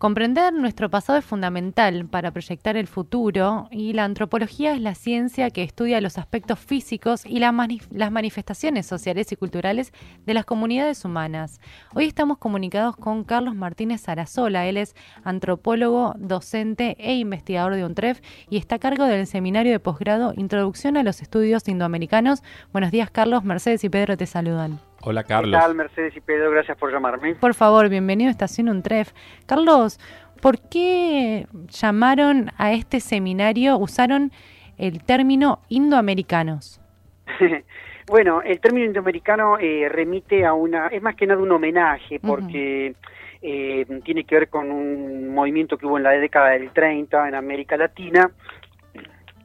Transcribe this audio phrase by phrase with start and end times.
[0.00, 5.50] Comprender nuestro pasado es fundamental para proyectar el futuro y la antropología es la ciencia
[5.50, 9.92] que estudia los aspectos físicos y las manifestaciones sociales y culturales
[10.24, 11.60] de las comunidades humanas.
[11.94, 14.66] Hoy estamos comunicados con Carlos Martínez Sarasola.
[14.66, 19.80] Él es antropólogo, docente e investigador de UNTREF y está a cargo del seminario de
[19.80, 22.42] posgrado Introducción a los Estudios Indoamericanos.
[22.72, 23.44] Buenos días, Carlos.
[23.44, 24.80] Mercedes y Pedro te saludan.
[25.02, 25.58] Hola Carlos.
[25.58, 26.50] ¿Qué tal, Mercedes y Pedro?
[26.50, 27.34] Gracias por llamarme.
[27.34, 29.12] Por favor, bienvenido a Estación Untref.
[29.46, 29.98] Carlos,
[30.42, 34.30] ¿por qué llamaron a este seminario, usaron
[34.76, 36.82] el término indoamericanos?
[38.08, 42.94] bueno, el término indoamericano eh, remite a una, es más que nada un homenaje, porque
[43.40, 47.34] eh, tiene que ver con un movimiento que hubo en la década del 30 en
[47.34, 48.30] América Latina,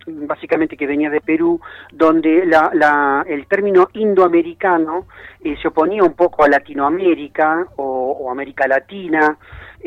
[0.06, 1.60] básicamente que venía de Perú,
[1.92, 5.08] donde la, el término indoamericano
[5.44, 9.38] eh, se oponía un poco a Latinoamérica o, América Latina.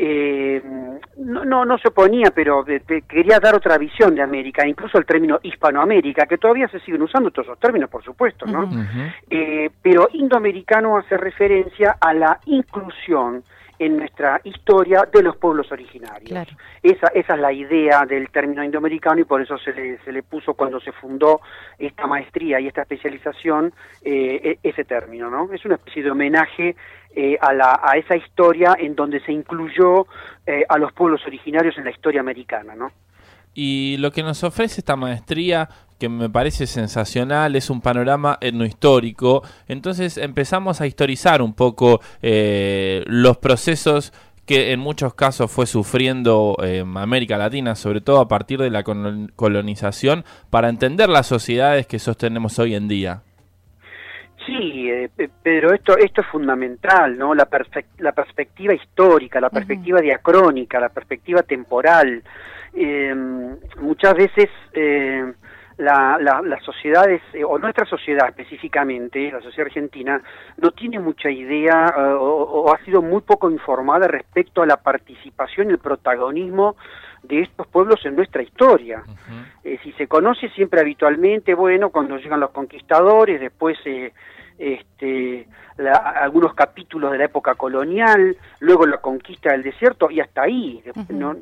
[0.01, 0.61] Eh,
[1.17, 2.63] no, no, no, se oponía, pero
[3.07, 7.31] quería dar otra visión de América, incluso el término Hispanoamérica, que todavía se siguen usando
[7.31, 8.69] todos esos términos, por supuesto, ¿no?
[9.29, 13.43] Eh, pero indoamericano hace referencia a la inclusión
[13.79, 16.47] en nuestra historia de los pueblos originarios.
[16.83, 20.21] Esa, esa es la idea del término indoamericano y por eso se le, se le
[20.21, 21.39] puso cuando se fundó
[21.77, 25.51] esta maestría y esta especialización eh, e, ese término, ¿no?
[25.53, 26.75] Es una especie de homenaje
[27.15, 30.05] eh, a, la, a esa historia en donde se incluyó
[30.45, 32.91] eh, a los pueblos originarios en la historia americana, ¿no?
[33.53, 35.69] Y lo que nos ofrece esta maestría
[35.99, 39.43] que me parece sensacional, es un panorama etnohistórico.
[39.67, 44.13] Entonces empezamos a historizar un poco eh, los procesos
[44.45, 48.83] que en muchos casos fue sufriendo eh, América Latina, sobre todo a partir de la
[48.83, 53.21] colonización, para entender las sociedades que sostenemos hoy en día.
[54.47, 55.09] Sí, eh,
[55.43, 57.35] pero esto esto es fundamental, ¿no?
[57.35, 57.47] La,
[57.99, 62.23] la perspectiva histórica, la perspectiva diacrónica, la perspectiva temporal.
[62.73, 64.49] Muchas veces
[65.79, 70.21] la, las sociedades, eh, o nuestra sociedad específicamente, la sociedad argentina,
[70.57, 75.69] no tiene mucha idea eh, o, ha sido muy poco informada respecto a la participación
[75.69, 76.75] y el protagonismo
[77.23, 79.03] de estos pueblos en nuestra historia.
[79.63, 83.77] Eh, si se conoce siempre habitualmente, bueno, cuando llegan los conquistadores, después
[84.57, 85.47] este,
[86.21, 90.83] algunos capítulos de la época colonial, luego la conquista del desierto y hasta ahí.
[91.07, 91.37] no,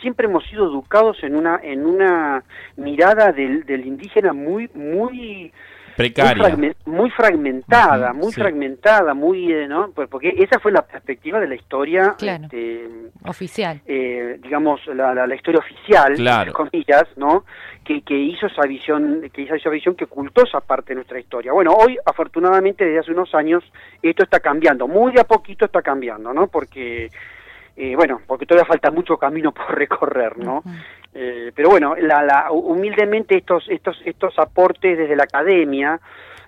[0.00, 2.42] siempre hemos sido educados en una en una
[2.76, 5.52] mirada del, del indígena muy muy
[5.96, 6.56] precaria.
[6.86, 11.54] muy, fragmentada muy fragmentada muy eh, no pues porque esa fue la perspectiva de la
[11.54, 12.88] historia este,
[13.24, 13.80] oficial.
[13.86, 16.52] eh, digamos la, la, historia oficial claro.
[16.52, 17.44] comillas no
[17.84, 21.18] que, que hizo esa visión que hizo esa visión que ocultó esa parte de nuestra
[21.20, 21.52] historia.
[21.52, 23.62] Bueno hoy afortunadamente desde hace unos años
[24.02, 24.88] esto está cambiando.
[24.88, 27.10] Muy de a poquito está cambiando no porque
[27.76, 30.62] eh, bueno, porque todavía falta mucho camino por recorrer, ¿no?
[31.14, 36.00] Eh, pero bueno, la, humildemente estos, estos, estos aportes desde la academia,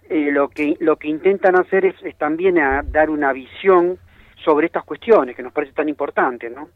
[0.09, 3.99] eh, lo, que, lo que intentan hacer es, también a dar una visión
[4.45, 6.69] sobre estas cuestiones que nos parece tan importante, ¿no?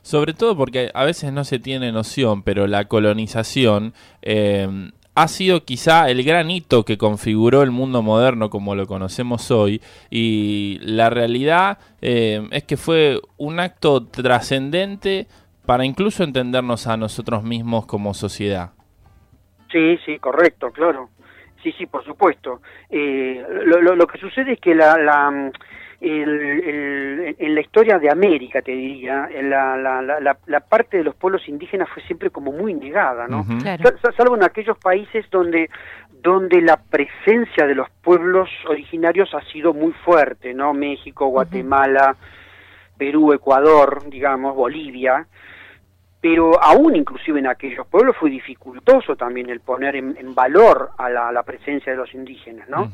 [0.00, 4.66] Sobre todo porque a veces no se tiene noción, pero la colonización eh,
[5.14, 9.82] ha sido quizá el gran hito que configuró el mundo moderno como lo conocemos hoy
[10.08, 15.26] y la realidad eh, es que fue un acto trascendente
[15.66, 18.70] para incluso entendernos a nosotros mismos como sociedad.
[19.70, 21.10] Sí, sí, correcto, claro.
[21.62, 22.60] Sí, sí, por supuesto.
[22.88, 25.52] Eh, lo, lo, que sucede es que la, la
[26.00, 31.14] el, en la historia de América, te diría, la, la, la, la, parte de los
[31.14, 33.44] pueblos indígenas fue siempre como muy negada, ¿no?
[34.16, 35.68] Salvo en aquellos países donde
[36.22, 40.74] donde la presencia de los pueblos originarios ha sido muy fuerte, ¿no?
[40.74, 42.14] México, Guatemala,
[42.98, 45.26] Perú, Ecuador, digamos, Bolivia,
[46.20, 51.32] pero aún inclusive en aquellos pueblos fue dificultoso también el poner en, valor a la,
[51.32, 52.92] la, presencia de los indígenas, ¿no?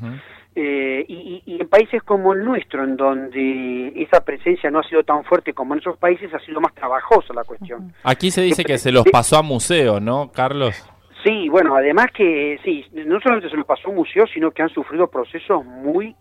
[0.59, 5.23] Eh, y, en países como el nuestro, en donde esa presencia no ha sido tan
[5.23, 7.93] fuerte como en esos países, ha sido más trabajosa la cuestión.
[8.03, 10.91] Aquí se dice que se los pasó a museo, ¿no, Carlos?
[11.23, 14.71] Sí, bueno, además que sí, no solamente se los pasó a museo, sino que han
[14.71, 16.17] sufrido procesos muy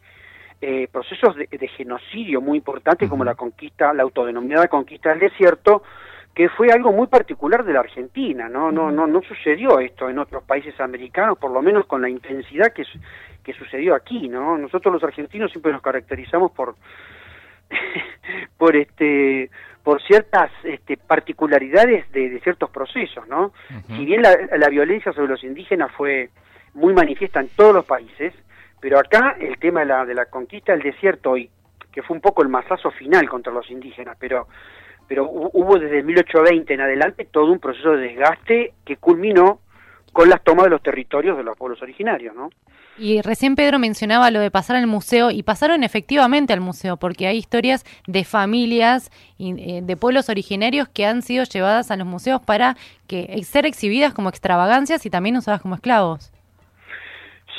[0.59, 5.83] eh, procesos de, genocidio muy importantes como la conquista, la autodenominada conquista del desierto,
[6.33, 8.69] que fue algo muy particular de la Argentina, ¿no?
[8.69, 12.73] No, no, no sucedió esto en otros países americanos, por lo menos con la intensidad
[12.73, 12.83] que,
[13.45, 14.57] que sucedió aquí, ¿no?
[14.57, 16.75] Nosotros los argentinos siempre nos caracterizamos por
[18.57, 19.49] por este
[19.83, 23.53] por ciertas este, particularidades de, ciertos procesos, ¿no?
[23.87, 26.31] Si bien la, la, violencia sobre los indígenas fue
[26.73, 28.33] muy manifiesta en todos los países,
[28.81, 31.51] pero acá el tema de la, de la conquista del desierto, y
[31.91, 34.47] que fue un poco el masazo final contra los indígenas, pero
[35.07, 39.59] pero hubo desde 1820 en adelante todo un proceso de desgaste que culminó
[40.15, 42.49] con las tomas de los territorios de los pueblos originarios, ¿no?
[42.97, 47.27] Y recién Pedro mencionaba lo de pasar al museo y pasaron efectivamente al museo porque
[47.27, 52.39] hay historias de familias eh, de pueblos originarios que han sido llevadas a los museos
[52.39, 52.77] para
[53.07, 56.31] que ser exhibidas como extravagancias y también usadas como esclavos.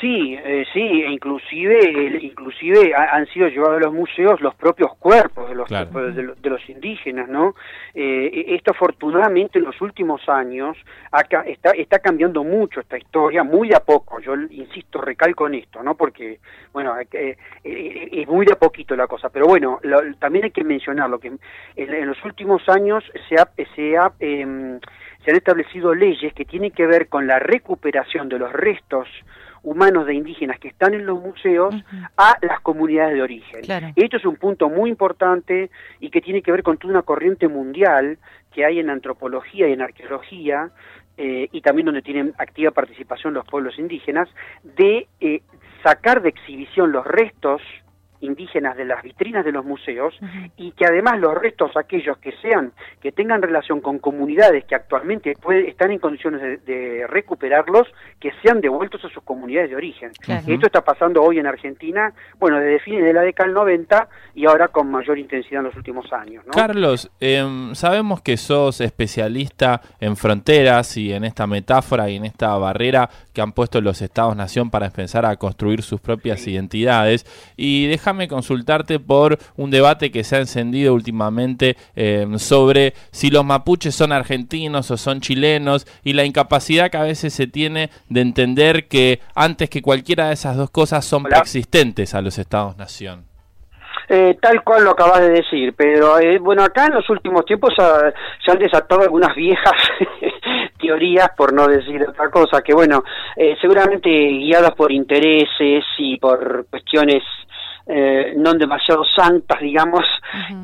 [0.00, 5.48] Sí, eh, sí, e inclusive, inclusive han sido llevados a los museos los propios cuerpos
[5.48, 7.54] de los, de, los indígenas, ¿no?
[7.94, 10.76] Eh, e, esto afortunadamente en los últimos años
[11.46, 15.82] está, está cambiando mucho esta historia, muy de a poco, yo insisto, recalco en esto,
[15.82, 15.94] ¿no?
[15.94, 16.40] Porque,
[16.74, 19.80] bueno, eh, es muy de a poquito la cosa, pero bueno,
[20.18, 21.32] también hay que mencionar lo que
[21.76, 23.48] en, los últimos años se ha...
[23.74, 24.78] Se ha em,
[25.24, 29.08] se han establecido leyes que tienen que ver con la recuperación de los restos
[29.66, 31.74] humanos de indígenas que están en los museos
[32.16, 33.60] a las comunidades de origen.
[33.96, 37.48] Esto es un punto muy importante y que tiene que ver con toda una corriente
[37.48, 38.18] mundial
[38.54, 40.70] que hay en antropología y en arqueología
[41.18, 44.28] eh, y también donde tienen activa participación los pueblos indígenas,
[44.62, 45.42] de eh,
[45.82, 47.60] sacar de exhibición los restos
[48.20, 50.14] indígenas de las vitrinas de los museos
[50.56, 55.34] y que además los restos aquellos que sean que tengan relación con comunidades que actualmente
[55.66, 57.86] están en condiciones de, recuperarlos
[58.20, 60.10] que sean devueltos a sus comunidades de origen.
[60.46, 64.46] Esto está pasando hoy en Argentina bueno desde fines de la década del 90 y
[64.46, 70.16] ahora con mayor intensidad en los últimos años Carlos em, sabemos que sos especialista en
[70.16, 74.70] fronteras y en esta metáfora y en esta barrera que han puesto los estados nación
[74.70, 77.26] para empezar a construir sus propias identidades.
[77.56, 83.44] Y déjame consultarte por un debate que se ha encendido últimamente eh, sobre si los
[83.44, 88.20] mapuches son argentinos o son chilenos y la incapacidad que a veces se tiene de
[88.20, 93.24] entender que antes que cualquiera de esas dos cosas son preexistentes a los estados-nación.
[94.08, 97.74] Eh, tal cual lo acabas de decir, pero eh, bueno, acá en los últimos tiempos
[97.74, 99.72] se han desatado algunas viejas
[100.80, 103.02] teorías, por no decir otra cosa, que bueno,
[103.60, 107.24] seguramente guiadas por intereses y por cuestiones
[107.88, 110.04] eh, no demasiado santas, digamos,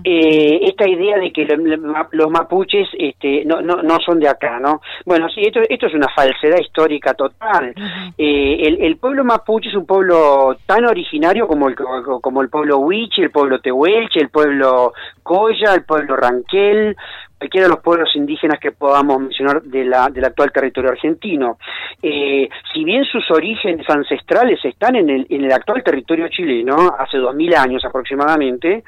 [0.03, 4.81] eh, esta idea de que los mapuches este, no, no, no son de acá, ¿no?
[5.07, 7.75] Bueno, sí, esto, esto es una falsedad histórica total.
[8.19, 12.79] eh, el, el, pueblo mapuche es un pueblo tan originario como el, como el pueblo
[12.79, 14.93] Huiche, el pueblo Tehuelche, el pueblo
[15.23, 16.97] Coya, el pueblo Ranquel,
[17.43, 21.59] cualquiera de los pueblos indígenas que podamos mencionar de la, del actual territorio argentino.
[22.01, 27.19] Eh, si bien sus orígenes ancestrales están en el, en el actual territorio chileno, hace
[27.19, 28.85] dos mil años aproximadamente,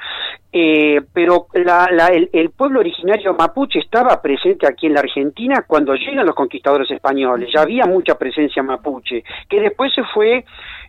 [0.56, 5.64] eh, pero la, la, el, el, pueblo originario mapuche estaba presente aquí en la Argentina
[5.66, 10.44] cuando llegan los conquistadores españoles, ya había mucha presencia mapuche, que después se fue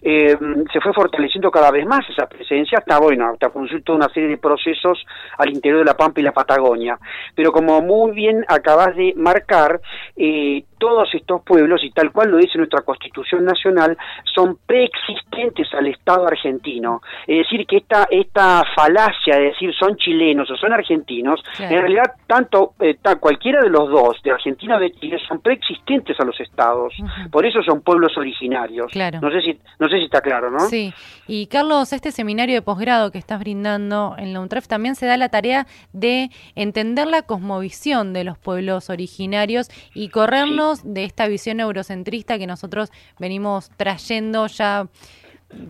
[0.07, 0.37] eh,
[0.71, 3.49] se fue fortaleciendo cada vez más esa presencia hasta, bueno, hasta
[3.83, 5.03] toda una serie de procesos
[5.39, 6.99] al interior de la Pampa y la Patagonia.
[7.33, 9.81] Pero como muy bien acabas de marcar,
[10.15, 13.97] eh, todos estos pueblos, y tal cual lo dice nuestra Constitución Nacional,
[14.35, 17.01] son preexistentes al Estado argentino.
[17.25, 22.13] Es decir, que esta, esta falacia de decir son chilenos o son argentinos, en realidad
[22.27, 26.39] tanto eh, cualquiera de los dos, de Argentina o de Chile, son preexistentes a los
[26.39, 26.93] estados.
[27.31, 28.91] Por eso son pueblos originarios.
[28.95, 30.59] No sé si no sé si está claro, ¿no?
[30.59, 30.93] Sí.
[31.27, 35.17] Y Carlos, este seminario de posgrado que estás brindando en la UNTREF también se da
[35.17, 41.59] la tarea de entender la cosmovisión de los pueblos originarios y corrernos de esta visión
[41.59, 44.87] eurocentrista que nosotros venimos trayendo ya,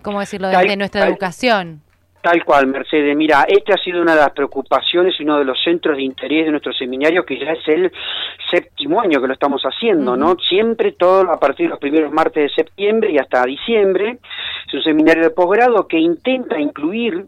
[0.01, 1.81] ¿cómo decirlo?, desde nuestra educación.
[2.25, 3.15] Tal cual, Mercedes.
[3.15, 6.45] Mira, este ha sido una de las preocupaciones y uno de los centros de interés
[6.45, 7.91] de nuestro seminario, que ya es el
[8.49, 10.35] séptimo año que lo estamos haciendo, ¿no?
[10.49, 14.17] Siempre todo a partir de los primeros martes de septiembre y hasta diciembre.
[14.65, 17.27] Es un seminario de posgrado que intenta incluir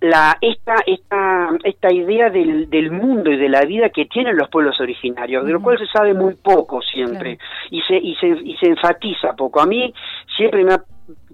[0.00, 4.48] la, esta, esta, esta idea del, del, mundo y de la vida que tienen los
[4.48, 7.36] pueblos originarios, de lo cual se sabe muy poco siempre
[7.72, 9.60] y, se, y, se, y se enfatiza poco.
[9.60, 9.92] A mí
[10.36, 10.84] siempre me ha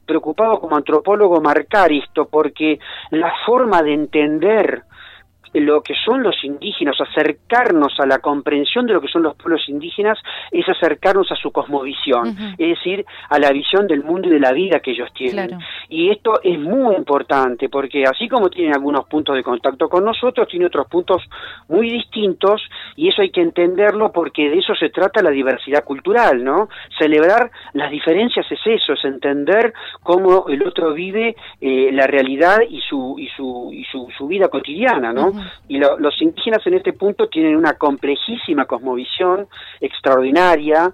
[0.07, 2.79] preocupado como antropólogo marcar esto porque
[3.11, 4.83] la forma de entender
[5.55, 9.69] lo que son los indígenas, acercarnos a la comprensión de lo que son los pueblos
[9.69, 10.19] indígenas,
[10.51, 12.29] es acercarnos a su cosmovisión,
[12.59, 15.59] es decir, a la visión del mundo y de la vida que ellos tienen.
[15.89, 20.49] Y esto es muy importante porque así como tienen algunos puntos de contacto con nosotros,
[20.49, 21.23] tiene otros puntos
[21.69, 22.63] muy distintos
[22.97, 26.69] y eso hay que entenderlo porque de eso se trata la diversidad cultural, ¿no?
[26.99, 32.81] Celebrar las diferencias es eso, es entender cómo el otro vive eh, la realidad y
[32.81, 35.33] su, y su, y su, su vida cotidiana, ¿no?
[35.69, 39.47] Y los indígenas en este punto tienen una complejísima cosmovisión
[39.81, 40.93] extraordinaria,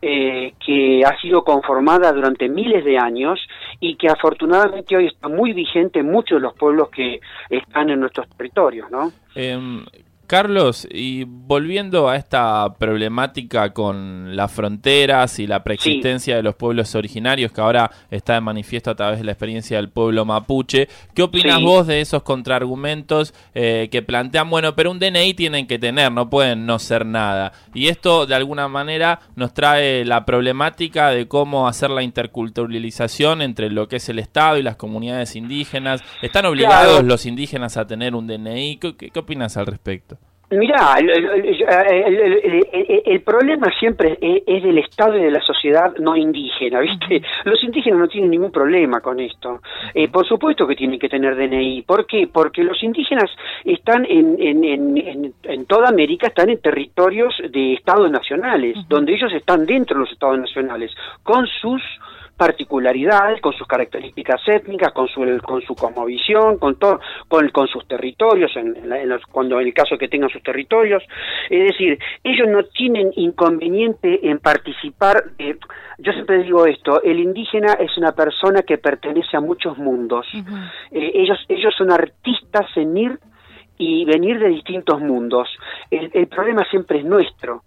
[0.00, 3.40] eh, que ha sido conformada durante miles de años
[3.80, 7.18] y que afortunadamente hoy está muy vigente en muchos de los pueblos que
[7.50, 9.10] están en nuestros territorios, ¿no?
[9.34, 9.84] Em,
[10.28, 16.94] Carlos, y volviendo a esta problemática con las fronteras y la preexistencia de los pueblos
[16.94, 21.22] originarios que ahora está de manifiesto a través de la experiencia del pueblo mapuche, ¿qué
[21.22, 26.12] opinas vos de esos contraargumentos eh, que plantean, bueno, pero un DNI tienen que tener,
[26.12, 27.54] no pueden no ser nada?
[27.72, 33.70] Y esto de alguna manera nos trae la problemática de cómo hacer la interculturalización entre
[33.70, 36.02] lo que es el Estado y las comunidades indígenas.
[36.20, 38.76] ¿Están obligados los indígenas a tener un DNI?
[38.76, 40.17] qué opinas al respecto?
[40.50, 41.10] Mirá, el,
[43.20, 47.20] problema siempre es, del Estado y de la sociedad no indígena, ¿viste?
[47.44, 49.60] Los indígenas no tienen ningún problema con esto.
[49.92, 51.82] Eh, por supuesto que tienen que tener DNI.
[51.82, 52.28] ¿Por qué?
[52.32, 53.30] Porque los indígenas
[53.62, 59.66] están en, en, en, toda América, están en territorios de Estados nacionales, donde ellos están
[59.66, 60.90] dentro de los Estados nacionales,
[61.22, 61.82] con sus
[62.38, 67.86] particularidades, con sus características étnicas, con su, con su cosmovisión, con, todo, con, con sus
[67.86, 71.02] territorios, en, los, cuando en el caso que tengan sus territorios.
[71.50, 75.24] Es decir, ellos no tienen inconveniente en participar.
[75.98, 80.26] yo siempre digo esto, el indígena es una persona que pertenece a muchos mundos.
[80.92, 83.18] Eh, ellos, ellos son artistas en ir
[83.78, 85.48] y venir de distintos mundos.
[85.90, 87.62] El, el problema siempre es nuestro.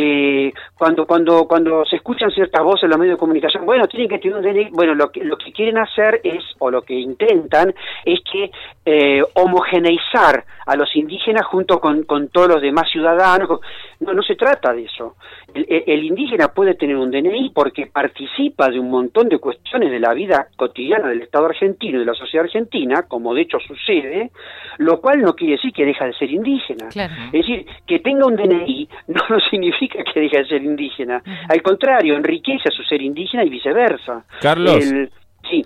[0.00, 4.08] Eh, cuando cuando cuando se escuchan ciertas voces en los medios de comunicación, bueno, tienen
[4.08, 6.94] que tener un DNI, bueno, lo que, lo que quieren hacer es, o lo que
[6.94, 7.74] intentan,
[8.04, 8.50] es que
[8.84, 13.60] eh, homogeneizar a los indígenas junto con, con todos los demás ciudadanos.
[14.00, 15.16] No, no se trata de eso.
[15.54, 20.12] El, indígena puede tener un DNI porque participa de un montón de cuestiones de la
[20.12, 24.30] vida cotidiana del Estado argentino y de la sociedad argentina, como de hecho sucede,
[24.76, 26.88] lo cual no quiere decir que deja de ser indígena.
[26.88, 31.22] Es decir, que tenga un DNI no, no significa que deje de ser indígena.
[31.48, 34.24] Al contrario, enriquece a su ser indígena y viceversa.
[34.40, 34.84] Carlos.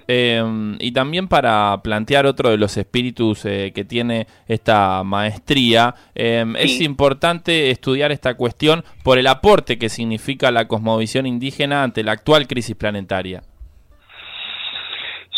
[0.07, 6.55] Em, y también para plantear otro de los espíritus eh, que tiene esta maestría, em,
[6.57, 12.12] es importante estudiar esta cuestión por el aporte que significa la cosmovisión indígena ante la
[12.12, 13.43] actual crisis planetaria.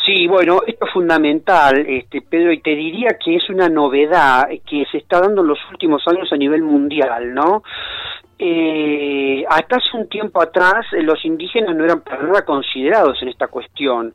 [0.04, 4.84] Sí, bueno, esto es fundamental, este, Pedro, y te diría que es una novedad que
[4.92, 7.62] se está dando en los últimos años a nivel mundial, ¿no?
[8.46, 13.28] Eh, hasta hace un tiempo atrás eh, los indígenas no eran para nada considerados en
[13.28, 14.12] esta cuestión.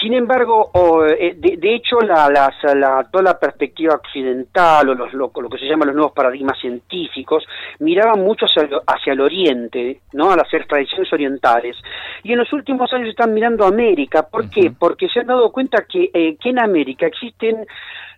[0.00, 0.72] Sin embargo,
[1.06, 5.86] eh, de, hecho, la, la, toda la perspectiva occidental o los, lo, que se llaman
[5.86, 7.44] los nuevos paradigmas científicos
[7.78, 10.32] miraban mucho hacia, el oriente, ¿no?
[10.32, 11.76] a las tradiciones orientales.
[12.24, 14.26] Y en los últimos años están mirando a América.
[14.28, 14.72] ¿Por qué?
[14.76, 17.66] Porque se han dado cuenta que, eh, que en América existen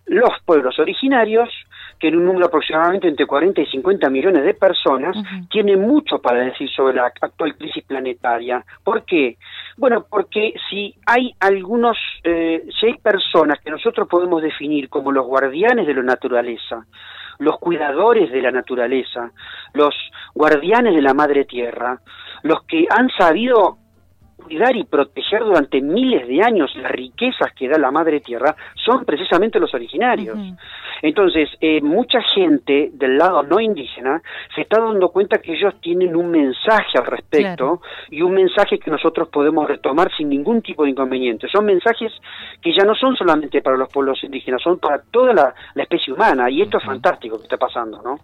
[0.05, 1.49] los pueblos originarios,
[1.99, 5.15] que en un número aproximadamente entre 40 y 50 millones de personas,
[5.49, 8.63] tienen mucho para decir sobre la actual crisis planetaria.
[8.83, 9.37] ¿Por qué?
[9.77, 15.25] Bueno, porque si hay algunos, eh, si hay personas que nosotros podemos definir como los
[15.25, 16.85] guardianes de la naturaleza,
[17.39, 19.31] los cuidadores de la naturaleza,
[19.73, 19.95] los
[20.35, 21.99] guardianes de la madre tierra,
[22.43, 23.77] los que han sabido
[24.35, 29.05] cuidar y proteger durante miles de años las riquezas que da la madre tierra son
[29.05, 30.37] precisamente los originarios.
[31.01, 34.21] Entonces, eh, mucha gente del lado no indígena
[34.55, 38.89] se está dando cuenta que ellos tienen un mensaje al respecto y un mensaje que
[38.89, 41.47] nosotros podemos retomar sin ningún tipo de inconveniente.
[41.51, 42.11] Son mensajes
[42.61, 46.49] que ya no son solamente para los pueblos indígenas, son para toda la, especie humana
[46.49, 48.17] y esto es fantástico que está pasando, ¿no?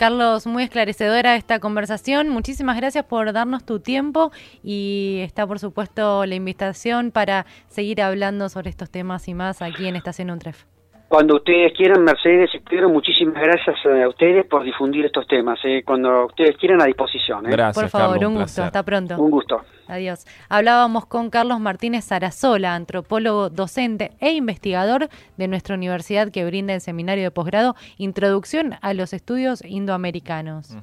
[0.00, 2.30] Carlos, muy esclarecedora esta conversación.
[2.30, 8.48] Muchísimas gracias por darnos tu tiempo y está, por supuesto, la invitación para seguir hablando
[8.48, 10.64] sobre estos temas y más aquí en Estación Untref.
[11.10, 15.58] Cuando ustedes quieran, Mercedes y Pedro, muchísimas gracias a ustedes por difundir estos temas.
[15.64, 15.82] Eh.
[15.84, 17.46] Cuando ustedes quieran, a disposición.
[17.46, 17.50] Eh.
[17.50, 17.82] Gracias.
[17.82, 18.62] Por favor, un, gusto.
[18.62, 19.20] Hasta pronto.
[19.20, 19.60] Un gusto.
[19.88, 20.24] Adiós.
[20.48, 26.80] Hablábamos con Carlos Martínez Sarasola, antropólogo, docente e investigador de nuestra universidad que brinda el
[26.80, 30.76] seminario de posgrado Introducción a los Estudios Indoamericanos.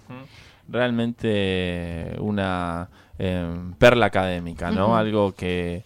[0.67, 4.97] Realmente una em, perla académica, ¿no?
[4.97, 5.85] Algo que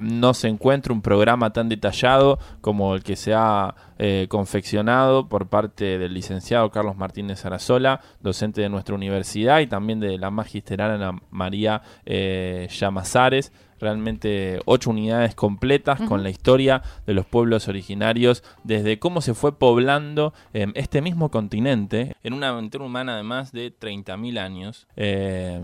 [0.00, 5.48] no se encuentra un programa tan detallado como el que se ha eh, confeccionado por
[5.48, 10.92] parte del licenciado Carlos Martínez Arazola, docente de nuestra universidad y también de la magisteral
[10.92, 13.52] Ana María eh, Llamazares.
[13.78, 19.58] Realmente ocho unidades completas con la historia de los pueblos originarios, desde cómo se fue
[19.58, 25.62] poblando este mismo continente en una aventura humana de más de 30.000 años, eh,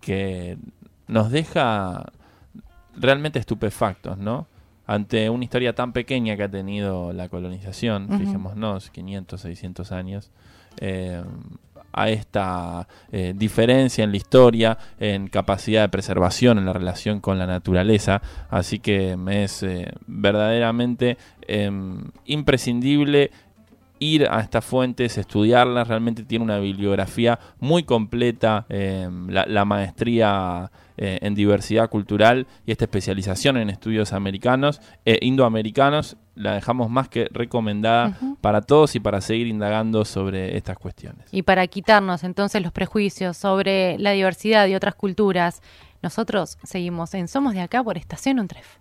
[0.00, 0.58] que
[1.06, 2.10] nos deja
[2.96, 4.46] realmente estupefactos, ¿no?
[4.86, 10.30] Ante una historia tan pequeña que ha tenido la colonización, fijémonos, 500, 600 años,
[10.78, 11.22] eh,
[11.92, 17.38] a esta eh, diferencia en la historia, en capacidad de preservación, en la relación con
[17.38, 18.22] la naturaleza.
[18.48, 23.30] Así que me es eh, verdaderamente em, imprescindible
[24.00, 31.18] ir a estas fuentes, estudiarlas, realmente tiene una bibliografía muy completa, em, la, maestría eh,
[31.22, 37.28] en diversidad cultural y esta especialización en estudios americanos, e indoamericanos, la dejamos más que
[37.30, 41.26] recomendada para todos y para seguir indagando sobre estas cuestiones.
[41.30, 45.60] Y para quitarnos entonces los prejuicios sobre la diversidad y otras culturas,
[46.02, 48.78] nosotros seguimos en Somos de Acá por Estación Untref.